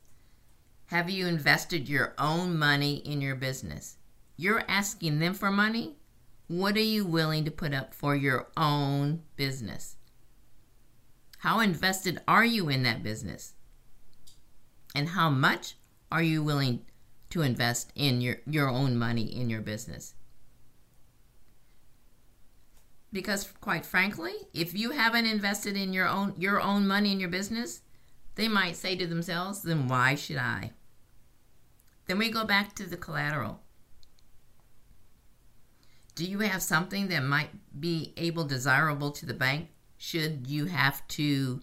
have 0.93 1.09
you 1.09 1.25
invested 1.25 1.89
your 1.89 2.13
own 2.19 2.55
money 2.55 2.97
in 2.97 3.19
your 3.19 3.33
business? 3.33 3.97
You're 4.38 4.63
asking 4.67 5.17
them 5.17 5.33
for 5.33 5.50
money. 5.50 5.95
What 6.45 6.75
are 6.75 6.81
you 6.81 7.03
willing 7.03 7.45
to 7.45 7.51
put 7.51 7.73
up 7.73 7.95
for 7.95 8.15
your 8.15 8.50
own 8.55 9.23
business? 9.35 9.95
How 11.39 11.62
invested 11.62 12.21
are 12.27 12.45
you 12.45 12.69
in 12.69 12.83
that 12.83 13.01
business? 13.01 13.53
And 14.93 15.09
how 15.09 15.31
much 15.31 15.77
are 16.12 16.21
you 16.21 16.43
willing 16.43 16.85
to 17.31 17.41
invest 17.41 17.91
in 17.95 18.21
your, 18.21 18.38
your 18.45 18.69
own 18.69 18.95
money 18.95 19.23
in 19.23 19.50
your 19.50 19.62
business? 19.62 20.13
Because 23.12 23.51
quite 23.62 23.83
frankly, 23.83 24.33
if 24.53 24.77
you 24.77 24.91
haven't 24.91 25.25
invested 25.25 25.75
in 25.75 25.91
your 25.91 26.07
own 26.07 26.35
your 26.38 26.62
own 26.62 26.85
money 26.85 27.12
in 27.12 27.19
your 27.19 27.29
business, 27.29 27.81
they 28.35 28.47
might 28.47 28.75
say 28.75 28.95
to 28.95 29.07
themselves, 29.07 29.63
then 29.63 29.88
why 29.88 30.13
should 30.13 30.38
I? 30.38 30.73
Then 32.05 32.17
we 32.17 32.29
go 32.29 32.45
back 32.45 32.75
to 32.75 32.86
the 32.86 32.98
collateral. 32.98 33.62
Do 36.15 36.25
you 36.25 36.39
have 36.39 36.62
something 36.62 37.07
that 37.07 37.24
might 37.24 37.50
be 37.79 38.13
able 38.17 38.45
desirable 38.45 39.12
to 39.12 39.25
the 39.25 39.33
bank 39.33 39.69
should 39.98 40.48
you 40.48 40.65
have 40.65 41.07
to 41.07 41.62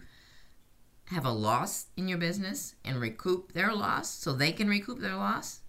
have 1.05 1.25
a 1.25 1.31
loss 1.31 1.87
in 1.95 2.07
your 2.07 2.17
business 2.17 2.75
and 2.83 2.99
recoup 2.99 3.53
their 3.53 3.73
loss 3.73 4.09
so 4.09 4.33
they 4.33 4.51
can 4.51 4.67
recoup 4.67 4.99
their 4.99 5.15
loss 5.15 5.59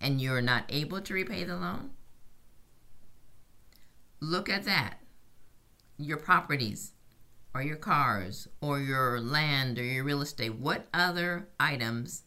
and 0.00 0.20
you're 0.20 0.42
not 0.42 0.64
able 0.68 1.00
to 1.00 1.14
repay 1.14 1.44
the 1.44 1.56
loan? 1.56 1.90
Look 4.20 4.48
at 4.48 4.64
that. 4.64 4.98
Your 5.96 6.18
properties 6.18 6.92
or 7.54 7.62
your 7.62 7.76
cars 7.76 8.46
or 8.60 8.80
your 8.80 9.20
land 9.20 9.78
or 9.78 9.84
your 9.84 10.04
real 10.04 10.20
estate. 10.20 10.54
What 10.56 10.86
other 10.92 11.48
items 11.58 12.22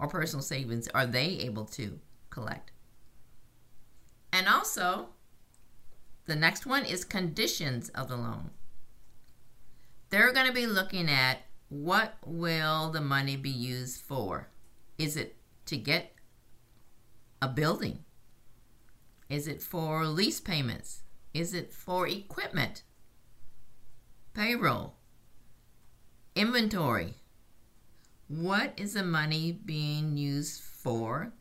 or 0.00 0.08
personal 0.08 0.42
savings 0.42 0.88
are 0.88 1.06
they 1.06 1.26
able 1.40 1.66
to 1.66 2.00
collect? 2.30 2.72
And 4.32 4.48
also, 4.48 5.10
the 6.26 6.36
next 6.36 6.66
one 6.66 6.84
is 6.84 7.04
conditions 7.04 7.90
of 7.90 8.08
the 8.08 8.16
loan. 8.16 8.50
They're 10.08 10.32
going 10.32 10.46
to 10.46 10.52
be 10.52 10.66
looking 10.66 11.08
at 11.08 11.42
what 11.68 12.14
will 12.24 12.90
the 12.90 13.00
money 13.00 13.36
be 13.36 13.50
used 13.50 14.00
for? 14.00 14.48
Is 14.98 15.16
it 15.16 15.36
to 15.66 15.76
get 15.76 16.14
a 17.40 17.48
building? 17.48 18.04
Is 19.28 19.46
it 19.46 19.62
for 19.62 20.04
lease 20.06 20.40
payments? 20.40 21.02
Is 21.32 21.54
it 21.54 21.72
for 21.72 22.08
equipment? 22.08 22.82
Payroll? 24.34 24.94
Inventory? 26.34 27.19
What 28.30 28.74
is 28.76 28.94
the 28.94 29.02
money 29.02 29.50
being 29.50 30.16
used 30.16 30.62
for? 30.62 31.32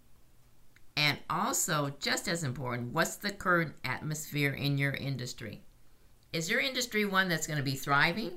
And 0.98 1.20
also, 1.30 1.94
just 2.00 2.28
as 2.28 2.44
important, 2.44 2.94
what's 2.94 3.16
the 3.16 3.32
current 3.32 3.76
atmosphere 3.84 4.52
in 4.52 4.78
your 4.78 4.94
industry? 4.94 5.62
Is 6.34 6.50
your 6.50 6.60
industry 6.60 7.06
one 7.06 7.30
that's 7.30 7.46
going 7.46 7.58
to 7.58 7.64
be 7.64 7.76
thriving? 7.76 8.32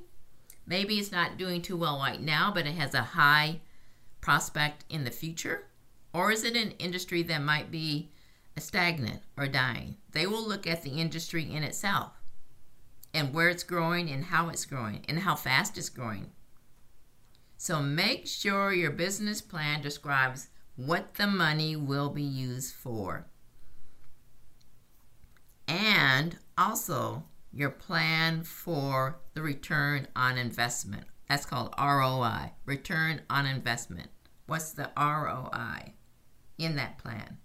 Maybe 0.66 0.99
it's 0.99 1.11
not 1.11 1.38
doing 1.38 1.62
too 1.62 1.76
well 1.76 1.99
right 1.99 2.21
now, 2.21 2.52
but 2.54 2.66
it 2.66 2.75
has 2.75 2.94
a 2.94 3.02
high 3.02 3.61
prospect 4.21 4.85
in 4.90 5.04
the 5.04 5.11
future? 5.11 5.64
Or 6.12 6.30
is 6.30 6.44
it 6.44 6.54
an 6.54 6.73
industry 6.73 7.23
that 7.23 7.42
might 7.42 7.71
be 7.71 8.12
stagnant 8.61 9.23
or 9.37 9.47
dying. 9.47 9.97
They 10.12 10.26
will 10.26 10.47
look 10.47 10.66
at 10.66 10.82
the 10.82 10.90
industry 10.90 11.50
in 11.50 11.62
itself 11.62 12.12
and 13.14 13.32
where 13.32 13.49
it's 13.49 13.62
growing 13.62 14.11
and 14.11 14.25
how 14.25 14.49
it's 14.49 14.64
growing 14.64 15.04
and 15.09 15.21
how 15.21 15.35
fast 15.35 15.78
it's 15.78 15.88
growing. 15.88 16.30
So 17.62 17.81
make 17.81 18.26
sure 18.26 18.73
your 18.73 18.90
business 18.90 19.40
plan 19.40 19.83
describes 19.83 20.49
what 20.75 21.14
the 21.14 21.28
money 21.28 21.76
will 21.76 22.11
be 22.11 22.21
used 22.21 22.75
for. 22.75 23.28
And 25.69 26.38
also 26.59 27.23
your 27.52 27.71
plan 27.71 28.42
for 28.42 29.21
the 29.35 29.42
return 29.42 30.09
on 30.16 30.38
investment. 30.38 31.04
That's 31.28 31.47
called 31.47 31.73
ROI, 31.78 32.50
return 32.66 33.21
on 33.31 33.47
investment. 33.47 34.11
What's 34.47 34.73
the 34.73 34.90
ROI 34.97 35.92
in 36.59 36.75
that 36.75 36.99
plan? 36.99 37.38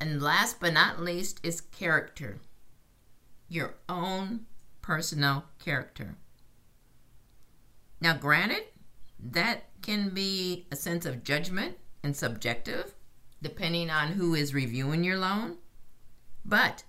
And 0.00 0.22
last 0.22 0.58
but 0.58 0.72
not 0.72 1.02
least 1.02 1.38
is 1.42 1.60
character. 1.60 2.38
Your 3.46 3.74
own 3.90 4.46
personal 4.80 5.44
character. 5.62 6.16
Now, 8.04 8.12
granted, 8.12 8.64
that 9.18 9.64
can 9.80 10.10
be 10.10 10.66
a 10.70 10.76
sense 10.76 11.06
of 11.06 11.24
judgment 11.24 11.78
and 12.02 12.14
subjective, 12.14 12.92
depending 13.40 13.88
on 13.88 14.08
who 14.08 14.34
is 14.34 14.52
reviewing 14.52 15.04
your 15.04 15.16
loan. 15.16 15.56
But 16.44 16.84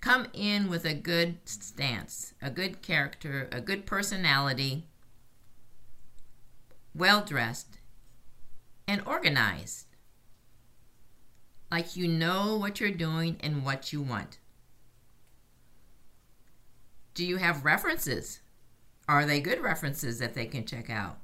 come 0.00 0.26
in 0.32 0.68
with 0.68 0.84
a 0.84 0.92
good 0.92 1.38
stance, 1.44 2.34
a 2.42 2.50
good 2.50 2.82
character, 2.82 3.48
a 3.52 3.60
good 3.60 3.86
personality, 3.86 4.88
well 6.92 7.24
dressed, 7.24 7.78
and 8.88 9.00
organized. 9.06 9.86
Like 11.70 11.94
you 11.94 12.08
know 12.08 12.56
what 12.56 12.80
you're 12.80 12.90
doing 12.90 13.36
and 13.38 13.64
what 13.64 13.92
you 13.92 14.02
want. 14.02 14.40
Do 17.14 17.24
you 17.24 17.36
have 17.36 17.64
references? 17.64 18.40
Are 19.08 19.24
they 19.24 19.40
good 19.40 19.62
references 19.62 20.18
that 20.18 20.34
they 20.34 20.46
can 20.46 20.64
check 20.64 20.90
out? 20.90 21.18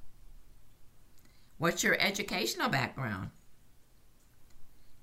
What's 1.58 1.82
your 1.82 1.96
educational 2.00 2.68
background? 2.68 3.30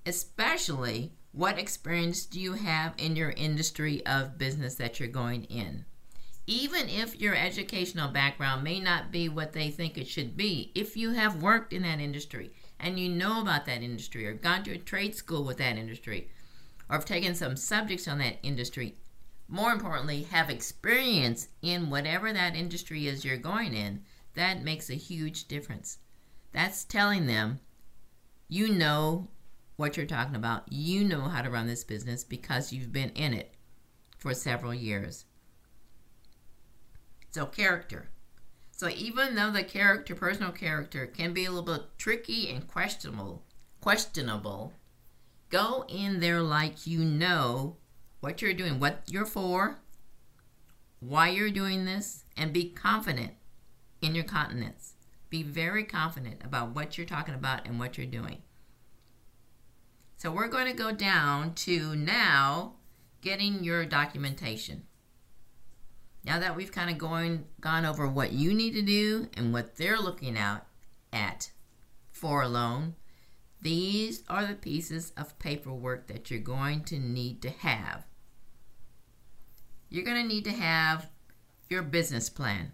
Especially, 0.06 1.12
what 1.32 1.58
experience 1.58 2.24
do 2.24 2.40
you 2.40 2.54
have 2.54 2.94
in 2.96 3.16
your 3.16 3.30
industry 3.30 4.04
of 4.06 4.38
business 4.38 4.74
that 4.76 4.98
you're 4.98 5.08
going 5.08 5.44
in? 5.44 5.84
Even 6.46 6.88
if 6.88 7.20
your 7.20 7.34
educational 7.34 8.08
background 8.08 8.64
may 8.64 8.80
not 8.80 9.12
be 9.12 9.28
what 9.28 9.52
they 9.52 9.70
think 9.70 9.96
it 9.96 10.08
should 10.08 10.36
be, 10.36 10.72
if 10.74 10.96
you 10.96 11.12
have 11.12 11.42
worked 11.42 11.72
in 11.72 11.82
that 11.82 12.00
industry 12.00 12.50
and 12.80 12.98
you 12.98 13.08
know 13.08 13.40
about 13.40 13.66
that 13.66 13.82
industry 13.82 14.26
or 14.26 14.32
gone 14.32 14.64
to 14.64 14.72
a 14.72 14.78
trade 14.78 15.14
school 15.14 15.44
with 15.44 15.58
that 15.58 15.76
industry 15.76 16.28
or 16.88 16.96
have 16.96 17.04
taken 17.04 17.34
some 17.34 17.56
subjects 17.56 18.08
on 18.08 18.18
that 18.18 18.38
industry, 18.42 18.96
more 19.50 19.72
importantly, 19.72 20.22
have 20.30 20.48
experience 20.48 21.48
in 21.60 21.90
whatever 21.90 22.32
that 22.32 22.54
industry 22.54 23.08
is 23.08 23.24
you're 23.24 23.36
going 23.36 23.74
in, 23.74 24.02
that 24.34 24.62
makes 24.62 24.88
a 24.88 24.94
huge 24.94 25.48
difference. 25.48 25.98
That's 26.52 26.84
telling 26.84 27.26
them 27.26 27.60
you 28.48 28.68
know 28.68 29.28
what 29.76 29.96
you're 29.96 30.06
talking 30.06 30.36
about. 30.36 30.70
You 30.70 31.04
know 31.04 31.22
how 31.22 31.42
to 31.42 31.50
run 31.50 31.66
this 31.66 31.84
business 31.84 32.22
because 32.22 32.72
you've 32.72 32.92
been 32.92 33.10
in 33.10 33.34
it 33.34 33.54
for 34.18 34.34
several 34.34 34.74
years. 34.74 35.24
So, 37.32 37.46
character. 37.46 38.08
So, 38.72 38.88
even 38.88 39.34
though 39.34 39.50
the 39.50 39.62
character, 39.62 40.14
personal 40.14 40.52
character, 40.52 41.06
can 41.06 41.32
be 41.32 41.44
a 41.44 41.50
little 41.50 41.76
bit 41.76 41.86
tricky 41.98 42.50
and 42.50 42.66
questionable, 42.66 43.44
questionable, 43.80 44.72
go 45.48 45.84
in 45.88 46.20
there 46.20 46.40
like 46.40 46.86
you 46.86 47.04
know 47.04 47.76
what 48.20 48.42
you're 48.42 48.52
doing, 48.52 48.78
what 48.78 49.02
you're 49.06 49.26
for, 49.26 49.78
why 51.00 51.28
you're 51.28 51.50
doing 51.50 51.84
this, 51.84 52.24
and 52.36 52.52
be 52.52 52.70
confident 52.70 53.32
in 54.02 54.14
your 54.14 54.24
continence. 54.24 54.94
Be 55.30 55.42
very 55.42 55.84
confident 55.84 56.42
about 56.44 56.74
what 56.74 56.98
you're 56.98 57.06
talking 57.06 57.34
about 57.34 57.66
and 57.66 57.78
what 57.78 57.96
you're 57.96 58.06
doing. 58.06 58.42
So 60.16 60.30
we're 60.30 60.48
going 60.48 60.66
to 60.66 60.76
go 60.76 60.92
down 60.92 61.54
to 61.54 61.96
now 61.96 62.74
getting 63.22 63.64
your 63.64 63.86
documentation. 63.86 64.82
Now 66.24 66.38
that 66.38 66.56
we've 66.56 66.72
kind 66.72 66.90
of 66.90 66.98
going 66.98 67.46
gone 67.60 67.86
over 67.86 68.06
what 68.06 68.32
you 68.32 68.52
need 68.52 68.74
to 68.74 68.82
do 68.82 69.28
and 69.34 69.52
what 69.52 69.76
they're 69.76 69.98
looking 69.98 70.36
out 70.36 70.66
at 71.12 71.50
for 72.12 72.42
a 72.42 72.48
loan, 72.48 72.96
these 73.62 74.22
are 74.28 74.44
the 74.44 74.54
pieces 74.54 75.12
of 75.16 75.38
paperwork 75.38 76.08
that 76.08 76.30
you're 76.30 76.40
going 76.40 76.84
to 76.84 76.98
need 76.98 77.40
to 77.42 77.50
have 77.50 78.04
you're 79.90 80.04
going 80.04 80.22
to 80.22 80.26
need 80.26 80.44
to 80.44 80.52
have 80.52 81.10
your 81.68 81.82
business 81.82 82.30
plan. 82.30 82.72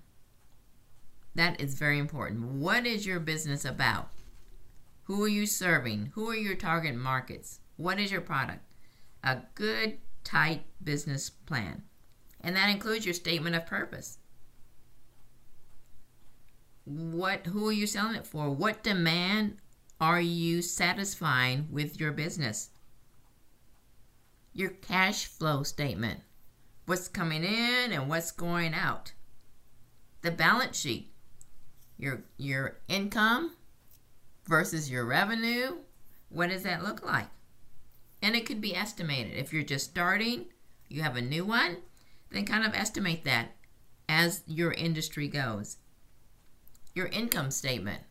That 1.34 1.60
is 1.60 1.74
very 1.74 1.98
important. 1.98 2.44
What 2.44 2.86
is 2.86 3.06
your 3.06 3.20
business 3.20 3.64
about? 3.64 4.10
Who 5.04 5.22
are 5.24 5.28
you 5.28 5.46
serving? 5.46 6.12
Who 6.14 6.28
are 6.30 6.36
your 6.36 6.54
target 6.54 6.94
markets? 6.94 7.60
What 7.76 7.98
is 7.98 8.12
your 8.12 8.20
product? 8.20 8.60
A 9.24 9.38
good, 9.54 9.98
tight 10.24 10.64
business 10.82 11.30
plan. 11.30 11.82
And 12.40 12.54
that 12.54 12.70
includes 12.70 13.04
your 13.04 13.14
statement 13.14 13.56
of 13.56 13.66
purpose. 13.66 14.18
What 16.84 17.46
who 17.46 17.68
are 17.68 17.72
you 17.72 17.86
selling 17.86 18.14
it 18.14 18.26
for? 18.26 18.48
What 18.48 18.84
demand 18.84 19.56
are 20.00 20.20
you 20.20 20.62
satisfying 20.62 21.66
with 21.70 21.98
your 21.98 22.12
business? 22.12 22.70
Your 24.52 24.70
cash 24.70 25.26
flow 25.26 25.64
statement 25.64 26.20
what's 26.86 27.08
coming 27.08 27.44
in 27.44 27.92
and 27.92 28.08
what's 28.08 28.30
going 28.30 28.72
out. 28.72 29.12
The 30.22 30.30
balance 30.30 30.78
sheet, 30.78 31.12
your 31.98 32.22
your 32.36 32.78
income 32.88 33.52
versus 34.46 34.90
your 34.90 35.04
revenue, 35.04 35.76
what 36.28 36.50
does 36.50 36.62
that 36.62 36.82
look 36.82 37.04
like? 37.04 37.28
And 38.22 38.34
it 38.34 38.46
could 38.46 38.60
be 38.60 38.74
estimated. 38.74 39.36
If 39.36 39.52
you're 39.52 39.62
just 39.62 39.90
starting, 39.90 40.46
you 40.88 41.02
have 41.02 41.16
a 41.16 41.20
new 41.20 41.44
one, 41.44 41.78
then 42.30 42.44
kind 42.44 42.64
of 42.64 42.74
estimate 42.74 43.24
that 43.24 43.50
as 44.08 44.42
your 44.46 44.72
industry 44.72 45.28
goes. 45.28 45.76
Your 46.94 47.06
income 47.06 47.50
statement. 47.50 48.02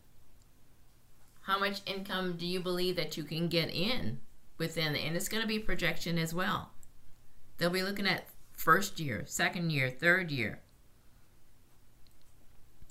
How 1.42 1.58
much 1.58 1.80
income 1.86 2.36
do 2.36 2.46
you 2.46 2.60
believe 2.60 2.96
that 2.96 3.16
you 3.16 3.24
can 3.24 3.48
get 3.48 3.70
in 3.70 4.20
within? 4.58 4.96
And 4.96 5.16
it's 5.16 5.28
going 5.28 5.42
to 5.42 5.48
be 5.48 5.58
projection 5.58 6.18
as 6.18 6.34
well. 6.34 6.70
They'll 7.58 7.70
be 7.70 7.82
looking 7.82 8.06
at 8.06 8.26
first 8.56 8.98
year, 8.98 9.22
second 9.26 9.70
year, 9.70 9.90
third 9.90 10.30
year. 10.30 10.60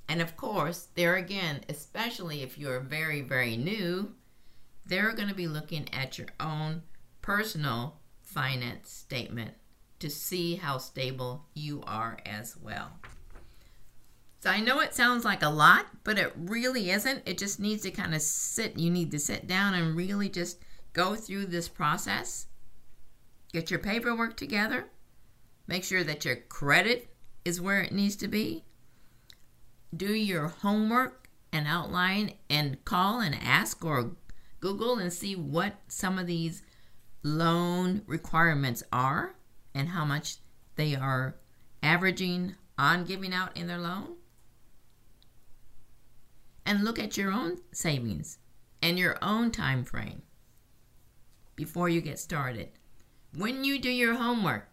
And 0.07 0.21
of 0.21 0.37
course, 0.37 0.87
there 0.95 1.15
again, 1.15 1.61
especially 1.67 2.43
if 2.43 2.57
you're 2.57 2.79
very, 2.79 3.21
very 3.21 3.57
new, 3.57 4.13
they're 4.85 5.13
going 5.13 5.29
to 5.29 5.35
be 5.35 5.47
looking 5.47 5.89
at 5.91 6.17
your 6.17 6.27
own 6.39 6.83
personal 7.21 7.97
finance 8.21 8.91
statement 8.91 9.55
to 9.99 10.09
see 10.09 10.55
how 10.55 10.77
stable 10.77 11.45
you 11.55 11.83
are 11.87 12.19
as 12.25 12.55
well. 12.55 12.91
So 14.41 14.51
I 14.51 14.59
know 14.59 14.79
it 14.79 14.93
sounds 14.93 15.25
like 15.25 15.41
a 15.41 15.49
lot, 15.49 15.87
but 16.03 16.19
it 16.19 16.31
really 16.37 16.91
isn't. 16.91 17.23
It 17.25 17.39
just 17.39 17.59
needs 17.59 17.81
to 17.81 17.89
kind 17.89 18.13
of 18.13 18.21
sit. 18.21 18.77
You 18.77 18.91
need 18.91 19.09
to 19.11 19.19
sit 19.19 19.47
down 19.47 19.73
and 19.73 19.95
really 19.95 20.29
just 20.29 20.59
go 20.93 21.15
through 21.15 21.47
this 21.47 21.67
process, 21.67 22.45
get 23.51 23.71
your 23.71 23.79
paperwork 23.79 24.37
together, 24.37 24.85
Make 25.67 25.83
sure 25.83 26.03
that 26.03 26.25
your 26.25 26.35
credit 26.35 27.09
is 27.43 27.61
where 27.61 27.81
it 27.81 27.91
needs 27.91 28.15
to 28.17 28.27
be. 28.27 28.65
Do 29.95 30.13
your 30.13 30.47
homework 30.47 31.29
and 31.51 31.67
outline 31.67 32.33
and 32.49 32.83
call 32.85 33.21
and 33.21 33.35
ask 33.35 33.83
or 33.83 34.11
Google 34.59 34.97
and 34.97 35.11
see 35.11 35.35
what 35.35 35.75
some 35.87 36.19
of 36.19 36.27
these 36.27 36.63
loan 37.23 38.01
requirements 38.05 38.83
are 38.91 39.35
and 39.73 39.89
how 39.89 40.05
much 40.05 40.37
they 40.75 40.95
are 40.95 41.35
averaging 41.81 42.55
on 42.77 43.05
giving 43.05 43.33
out 43.33 43.55
in 43.55 43.67
their 43.67 43.77
loan. 43.77 44.15
And 46.65 46.83
look 46.83 46.99
at 46.99 47.15
your 47.15 47.31
own 47.31 47.59
savings 47.71 48.39
and 48.81 48.97
your 48.99 49.17
own 49.21 49.51
time 49.51 49.83
frame 49.83 50.23
before 51.55 51.89
you 51.89 52.01
get 52.01 52.19
started. 52.19 52.69
When 53.35 53.63
you 53.63 53.79
do 53.79 53.89
your 53.89 54.15
homework, 54.15 54.67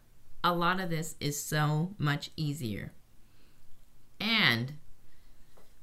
a 0.45 0.53
lot 0.55 0.81
of 0.81 0.91
this 0.91 1.15
is 1.21 1.43
so 1.43 1.95
much 1.99 2.31
easier. 2.37 2.93
And 4.21 4.75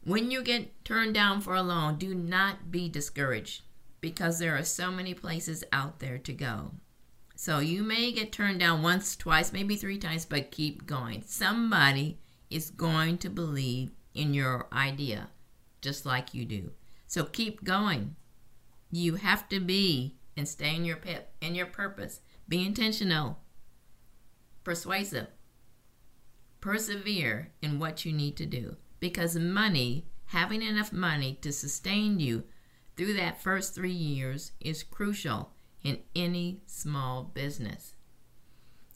when 0.04 0.32
you 0.32 0.42
get 0.42 0.84
turned 0.86 1.14
down 1.14 1.42
for 1.42 1.56
a 1.56 1.62
loan, 1.62 1.98
do 1.98 2.14
not 2.14 2.72
be 2.72 2.90
discouraged 2.90 3.64
because 4.02 4.40
there 4.40 4.58
are 4.58 4.64
so 4.64 4.92
many 4.92 5.14
places 5.14 5.64
out 5.72 6.00
there 6.00 6.18
to 6.18 6.34
go. 6.34 6.72
So 7.36 7.60
you 7.60 7.84
may 7.84 8.12
get 8.12 8.32
turned 8.32 8.60
down 8.60 8.82
once, 8.82 9.16
twice, 9.16 9.54
maybe 9.54 9.76
three 9.76 9.98
times, 9.98 10.26
but 10.26 10.52
keep 10.52 10.86
going. 10.86 11.24
Somebody 11.26 12.20
is 12.50 12.70
going 12.70 13.18
to 13.20 13.30
believe 13.30 13.92
in 14.14 14.34
your 14.34 14.68
idea 14.74 15.30
just 15.82 16.06
like 16.06 16.34
you 16.34 16.46
do. 16.46 16.72
So 17.08 17.24
keep 17.24 17.64
going. 17.64 18.16
You 18.92 19.16
have 19.16 19.48
to 19.50 19.60
be 19.60 20.18
and 20.36 20.48
stay 20.48 20.76
in 20.76 20.86
your 20.86 20.98
pip 20.98 21.32
in 21.42 21.56
your 21.56 21.66
purpose. 21.66 22.22
Be 22.48 22.66
intentional 22.66 23.40
persuasive. 24.64 25.28
Persevere 26.62 27.52
in 27.62 27.80
what 27.80 28.06
you 28.06 28.12
need 28.12 28.36
to 28.38 28.46
do 28.46 28.76
because 29.00 29.36
money, 29.36 30.06
having 30.28 30.62
enough 30.62 30.92
money 30.92 31.38
to 31.42 31.52
sustain 31.52 32.20
you, 32.20 32.44
through 32.98 33.14
that 33.14 33.42
first 33.42 33.74
three 33.74 33.92
years 33.92 34.52
is 34.60 34.84
crucial 34.84 35.54
in 35.84 36.00
any 36.16 36.62
small 36.66 37.24
business. 37.24 37.94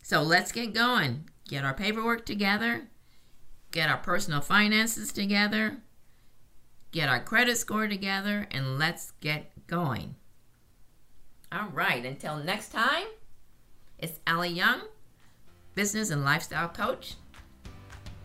So 0.01 0.21
let's 0.21 0.51
get 0.51 0.73
going. 0.73 1.29
Get 1.47 1.63
our 1.63 1.73
paperwork 1.73 2.25
together, 2.25 2.89
get 3.71 3.89
our 3.89 3.97
personal 3.97 4.41
finances 4.41 5.11
together, 5.11 5.77
get 6.91 7.09
our 7.09 7.21
credit 7.21 7.57
score 7.57 7.87
together, 7.87 8.47
and 8.51 8.77
let's 8.77 9.11
get 9.19 9.51
going. 9.67 10.15
All 11.51 11.69
right, 11.69 12.05
until 12.05 12.37
next 12.37 12.71
time, 12.71 13.05
it's 13.97 14.19
Allie 14.25 14.49
Young, 14.49 14.81
business 15.75 16.09
and 16.09 16.23
lifestyle 16.23 16.69
coach. 16.69 17.15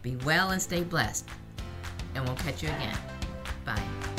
Be 0.03 0.17
well 0.25 0.51
and 0.51 0.63
stay 0.63 0.83
blessed, 0.83 1.29
and 2.15 2.25
we'll 2.25 2.37
catch 2.37 2.63
you 2.63 2.69
again. 2.69 2.97
Bye. 3.65 4.18